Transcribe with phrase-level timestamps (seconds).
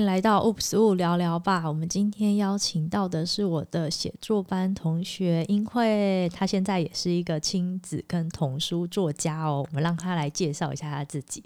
[0.00, 1.68] 迎来到 Oops 雾聊聊吧。
[1.68, 9.66] 我们今天邀请到的是我的写作班同学英慧，她现在也是一个亲子跟童书作家哦。
[9.68, 11.44] 我们让她来介绍一下她自己。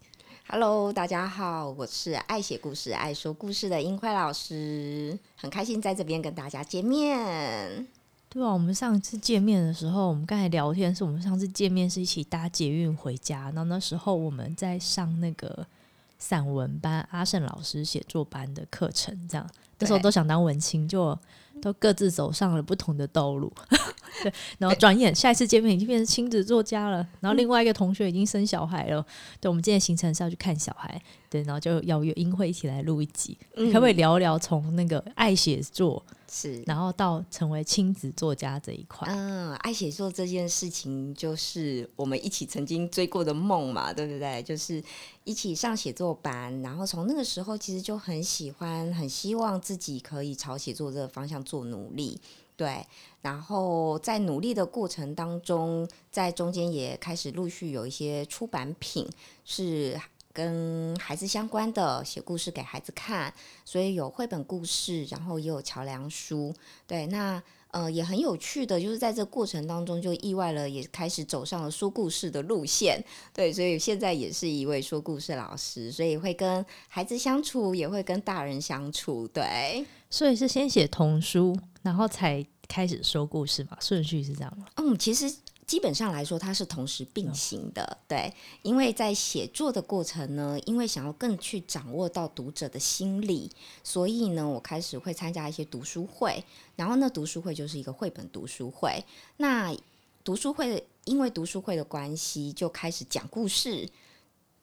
[0.49, 7.85] Hello，大家好，我是爱写故事、爱说故事的英慧老师，很开心在这边跟大家见面。
[8.29, 15.67] 对啊，我们上次见面的时候，我们刚才聊天是我们上次见面是一起搭捷运回家，然后那时候我们在上那个。
[16.25, 19.47] 散文班阿胜老师写作班的课程，这样。
[19.79, 21.19] 那时候都想当文青，就
[21.61, 23.53] 都各自走上了不同的道路。
[24.23, 29.01] 对，然后转眼下一次见面已经变成亲子作家了，然后另外一个同学已经生小孩了。
[29.01, 29.05] 嗯、
[29.39, 36.03] 对，我们今天行程是要去看小孩，对，然后就邀约英慧一起来录一集，嗯、可不可以聊一聊从那个爱写作
[36.37, 39.07] 是，然后到成为亲子作家这一块？
[39.09, 44.43] 嗯，爱写作这件事情就是我们一起曾经追过的梦嘛，对不对？
[44.43, 44.83] 就是
[45.23, 52.21] 一起上写作班，然后从那个时候其实就很喜欢，很希望自己可以朝写作这个方向做努力。
[52.57, 52.85] 对，
[53.21, 59.09] 然后在努力的过程当中，在中间也开始陆续有一些出版品
[59.45, 60.01] 是
[60.35, 63.33] 跟孩子相关的，写故事给孩子看，
[63.65, 66.53] 所以有绘本故事，然后也有桥梁书。
[66.87, 73.03] 对，那呃也很有趣的，就是在这过程当中就意外了，也开始走上了说故事的路线。
[73.33, 79.27] 对，所以现在也是一位说故事老师，所以会跟孩子相处，也会跟大人相处。
[79.29, 81.57] 对，所以是先写童书。
[81.83, 84.65] 然后才开始说故事嘛，顺序是这样吗？
[84.77, 85.31] 嗯，其实
[85.67, 87.83] 基本上来说，它是同时并行的。
[87.83, 93.51] 嗯、对，因为在写作的过程呢，因为想要更去掌握到读者的心理，
[93.83, 96.45] 所以呢，我开始会参加一些读书会。
[96.77, 99.05] 然后那，读书会就是一个绘本读书会。
[99.39, 99.75] 那
[100.23, 103.89] 读书会因为读书会的关系，就开始讲故事。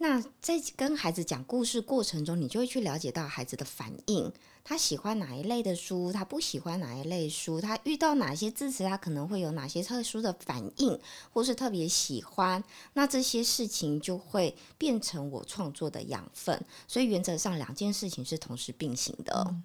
[0.01, 4.33] 那在跟孩子讲故事过程中，你就会去了解到孩子的反应。
[4.63, 6.11] 他喜欢哪一类的书？
[6.11, 7.61] 他不喜欢哪一类书？
[7.61, 8.83] 他遇到哪些字词？
[8.83, 10.99] 他可能会有哪些特殊的反应，
[11.31, 12.63] 或是特别喜欢？
[12.93, 16.59] 那这些事情就会变成我创作的养分。
[16.87, 19.55] 所以原则上两件事情是同时并行的。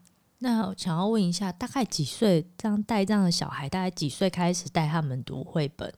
[0.40, 3.66] 那想要问一下，大概几岁这样带这样的小孩？
[3.70, 5.90] 大概几岁开始带他们读绘本？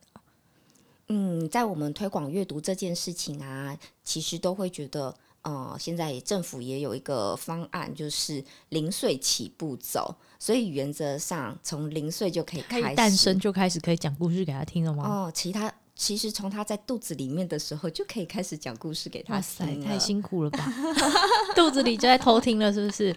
[1.09, 5.15] 嗯，在我们推广阅读这件事情啊，其实都会觉得。
[5.45, 15.05] 哦、嗯，现在政府也有一个方案，就是零岁起步走，所以原则上从零岁就可以开始诞生就开始可以讲故事给他听了吗？
[15.09, 19.67] 哦，其他其实从他在肚子里面的时候就可以开始讲故事给他听。
[19.67, 20.73] 哇塞，太辛苦了吧？
[21.55, 23.17] 肚子里就在偷听了，是不是？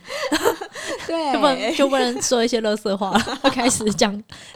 [1.07, 3.19] 对，就不能就不能说一些乐色话了，
[3.51, 4.11] 开始讲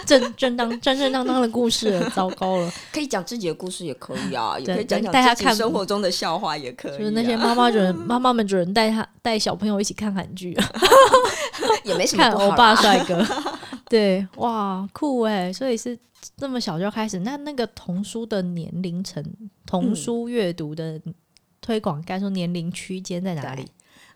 [0.06, 2.72] 正正当正正当当的故事了，糟糕了。
[2.92, 6.98] 可以讲自己的故事也可以啊，也可以讲讲带他看生活中的笑话也可以、啊。
[6.98, 10.58] 就是那些妈妈主人妈妈们主人带他带小朋友一起看韩剧，
[11.84, 12.24] 也没什么。
[12.24, 13.24] 看欧巴帅哥，
[13.90, 15.54] 对，哇，酷哎！
[15.54, 15.98] 所以是
[16.38, 17.20] 这么小就开始。
[17.20, 19.24] 那那个童书的年龄层，
[19.66, 21.00] 童书阅读的
[21.62, 23.66] 推广，该说年龄区间在哪里？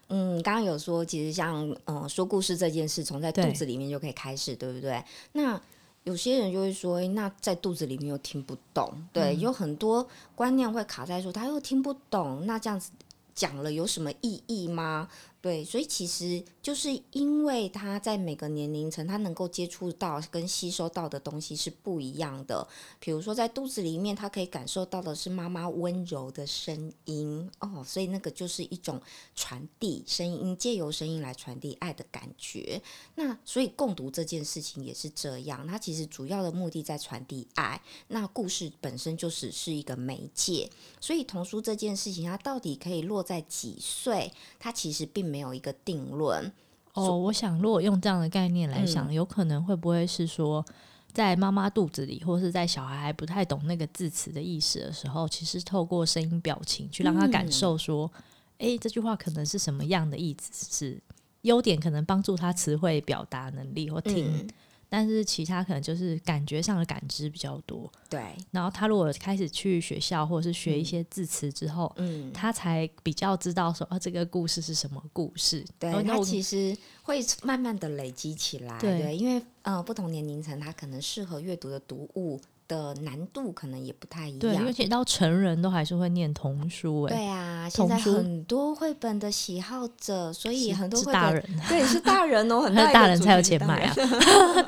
[0.09, 5.03] 嗯，刚刚有说，其实像嗯说故事这件事，从在肚子里面就可以开始，对，对不对？
[5.33, 5.59] 那
[6.03, 12.91] 有些人就会说，那在肚子里面又听不懂，对，嗯、有很多观念会卡在说他又听不懂，那这样子
[13.35, 15.07] 讲了有什么意义吗？
[15.41, 22.67] 对，所以其实就是因为他在每个年龄层，他能够接触到跟吸收到的东西是不一样的。
[22.99, 29.01] 比如说在肚子里面，他可以感受到的是妈妈温柔的声音哦，所以那个就是一种
[29.33, 32.79] 传递声音，借由声音来传递爱的感觉。
[33.15, 37.81] 那所以共读这件事情也是这样，它其实主要的目的在传递爱。
[38.09, 40.69] 那故事本身就是是一个媒介，
[41.01, 44.31] 所以童书这件事情，它到底可以落在几岁？
[44.59, 46.53] 它其实并没有一个定论
[46.99, 50.63] 哦，我想如果用这样的概念来想，嗯、有可能会不会是说，
[51.11, 58.11] 在妈妈肚子里，或是在小孩还不太懂那个字词的意思的时候，其实透过声音表情去让他感受说，
[58.57, 60.67] 哎、嗯，这句话可能是什么样的意思？
[60.71, 61.01] 是
[61.41, 64.25] 优点，可能帮助他词汇表达能力或听。
[64.27, 64.47] 嗯
[64.89, 68.35] 但是其他可能就是感觉上的感知比较多，对。
[68.49, 75.63] 然后他如果开始去学校或者是学一些字词之后，嗯，他才比较知道说啊，这个故事是什么故事。
[75.77, 93.93] 对，那其实会慢慢的累积起来，对，对，因为呃不同年龄层他可能适合阅读的读物的难度可能也不太一样，对，而且到成人都还是会念童书，哎，对啊，现在很多绘本的喜好者，所以很多绘本大人， 对，是大人哦， 很大，大人才有钱买啊，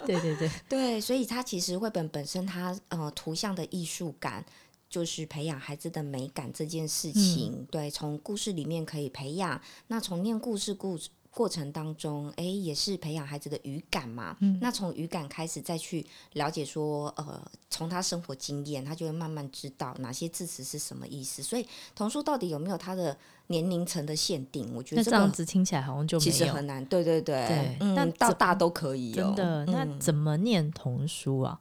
[0.05, 0.51] 对对 对。
[0.67, 4.43] 对，所以它其实绘本本身它呃图像的艺术感，
[4.89, 11.07] 就是培养孩子的美感这件事情，嗯、对，从故事里面可以培养，那从念故事故事。
[11.33, 14.35] 过程当中，哎，也是培养孩子的语感嘛。
[14.41, 21.41] 嗯，那从语感开始再去了解说，呃，从他生活经验，他就会慢慢知道哪些字词是什么意思。
[21.41, 23.17] 所以童书到底有没有它的
[23.47, 24.69] 年龄层的限定？
[24.75, 26.85] 我觉得、这个、这样子听起来好像就没有其实很难。
[26.85, 29.33] 对对对，对，嗯，那到大都可以、哦。
[29.33, 31.59] 真的，那怎么念童书啊？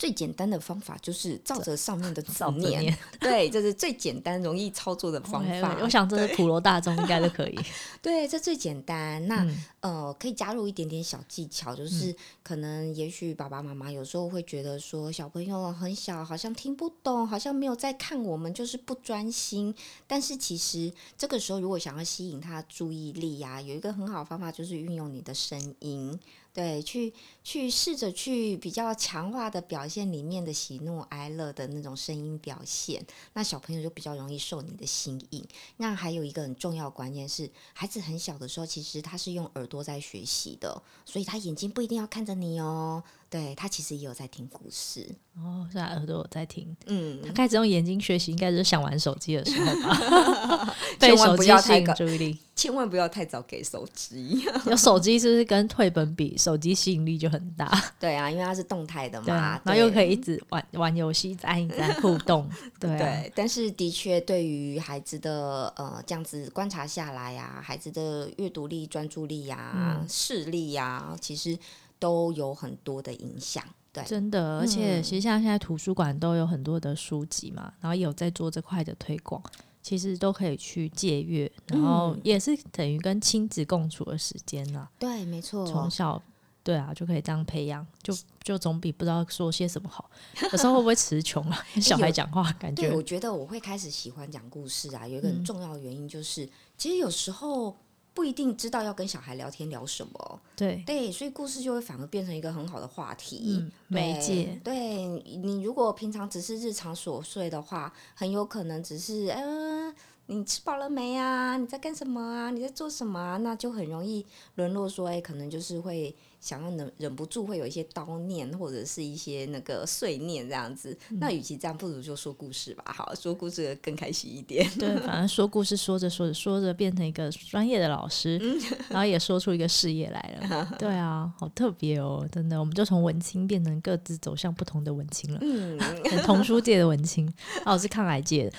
[0.00, 5.76] 最简单的方法就是照着上面的字念，念 对，这是最简单、容易操作的方法。
[5.76, 7.58] Okay, 我想这是普罗大众应该都可以。
[8.00, 9.28] 对，这最简单。
[9.28, 19.74] 那、嗯、呃，可以加入一点点小技巧，就是可能也许爸爸妈妈有时候会觉得说，小朋友很小，好像听不懂，好像没有在看我们，就是不专心。
[20.06, 26.18] 但是其实这个时候，如果想要吸引他的注意力呀、啊，有一个很好的方法，就是运用你的声音。
[26.52, 27.14] 对，去
[27.44, 35.46] 去试着去比较强化的表现里面的喜怒哀乐的那种声音表现，那小朋友就比较容易受你的吸引。
[35.76, 43.02] 那还有一个很重要观念是，孩子很小的时候，其实他是用耳朵在学习的，所以他眼睛不一定要看着你哦。
[43.30, 46.76] 对，他其实也有在听故事哦，是他耳朵有在听。
[46.86, 50.76] 嗯，他开始用眼睛学习，应该是想玩手机的时候吧？
[50.98, 54.44] 千万不要太注意力， 千万不要太早给手机。
[54.66, 57.70] 有手机是不是跟绘本比，手机吸引力就很大？
[58.00, 62.50] 对啊，因为它是动态的嘛，然后又可以一直玩玩游戏，按一直在互动。
[62.80, 71.56] 对、啊、对，但是的确，对于孩子的呃这样子观察下来呀、啊，孩子的阅读力、专注力呀、视力呀、啊，其实。
[72.00, 73.62] 都有很多的影响，
[73.92, 79.40] 对，真的，而且其实像现在图书馆都有很多的书籍嘛，然后也有在做这块的推广，
[79.82, 84.88] 其实都可以去借阅，然后也是等于跟亲子共处的时间呐。
[84.98, 86.20] 对，没错，从小
[86.64, 90.10] 对啊就可以这样培养，就就总比不知道说些什么好。
[90.52, 91.62] 有时候会不会词穷啊？
[91.74, 92.88] 跟小孩讲话感觉？
[92.88, 97.76] 对，我觉得我会开始喜欢讲故事啊，有一个很重要的原因就是，嗯、其实有时候。
[98.14, 104.60] 不一定知道要跟小孩聊天聊什么，对对，所以故事就会反而变成一个很好的话题，嗯、媒介。
[104.64, 109.88] 对，你如果平常只是日常琐碎的话，很有可能只是嗯。
[109.88, 109.94] 呃
[110.26, 111.56] 你吃饱了没啊？
[111.56, 112.52] 你在干什么啊？
[112.52, 113.36] 你在做什么啊？
[113.38, 114.24] 那就很容易
[114.54, 120.96] 沦落说，哎，可能就是会想要忍忍不住会有一些叨念或者是一些那个碎念这样子。
[121.10, 124.68] 嗯、那与其这样，不如就说故事吧，好，说故事更开心一点。
[124.78, 128.60] 对，反正说故事说着说着说着变成一个专业的老师，嗯、
[128.90, 130.68] 然后也说出一个事业来了。
[130.78, 135.38] 对啊，好特别哦，真的，我们就从文青变成各自走向不同的文青了。
[135.42, 135.78] 嗯，
[136.24, 137.26] 童书界的文青，
[137.64, 138.52] 哦，我是抗癌界的，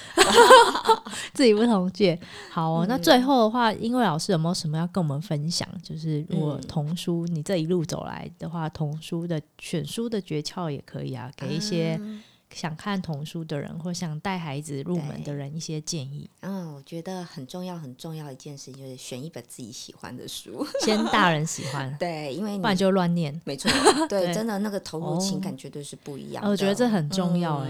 [1.33, 1.51] 自己。
[1.51, 2.17] 不同界
[2.49, 5.67] 好、哦，那最后的话，因为老师有没有什么要跟我们分享？
[5.83, 11.99] 就是如果童书你这一路走来的话，童书的选书的诀窍也可以啊，给一些。
[12.53, 16.29] 想看童书的人，或想带孩子入门的人，一些建议。
[16.41, 21.95] 嗯，我觉得很重要，很重要一件事情就是选一本自己喜欢的书，先大人喜欢。
[21.99, 23.39] 对，因为你不然就乱念。
[23.45, 23.71] 没错，
[24.09, 26.49] 对，真的那个投入情感绝对是不一样的。
[26.49, 27.69] 我觉得这很重要哎，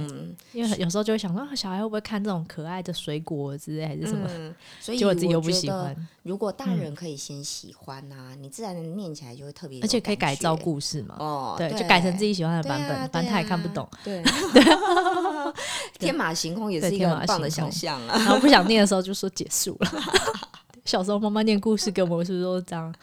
[0.54, 4.30] 因为有时候就会想说，小孩会不会看这种可爱的水果之类，还是什么？
[4.80, 5.96] 所以我自己又不喜欢。
[6.24, 11.16] 如果大人可以先喜欢呐，你自然的念起来就会特别，而且可以改造故事嘛。
[11.18, 13.88] 哦，对，就改成自己喜欢的版本，反正他也看不懂。
[14.04, 14.24] 对。
[16.00, 18.18] 天马行空也是一个很棒的想象啊！
[18.18, 19.92] 然后不想念的时候就说结束了。
[20.86, 22.94] 小时候妈妈念故事给我们是不是都这样？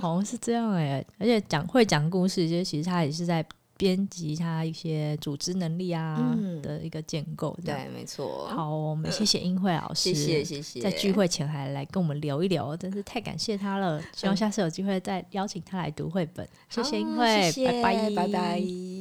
[0.00, 3.44] 好像是这样哎、欸，而且讲会讲故事，其实其实他也是在。
[3.74, 6.16] 编辑他一些组织能力啊
[6.62, 8.46] 的一个建构，对，没错。
[8.46, 10.80] 好，我们谢谢英慧老师，谢谢谢谢。
[10.80, 14.00] 在聚会前还来跟我们聊一聊，真是太感谢他了。
[14.14, 16.48] 希望下次有机会再邀请他来读绘本。
[16.68, 18.91] 谢谢英慧，拜拜拜拜。